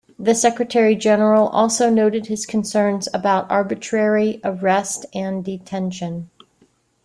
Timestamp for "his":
2.25-2.47